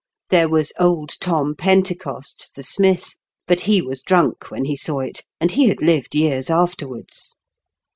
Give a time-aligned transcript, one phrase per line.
[0.31, 3.13] There was old Tom Pentecost, the smith,
[3.45, 7.35] but he was dtxink when he saw it, and he had lived years afterwards.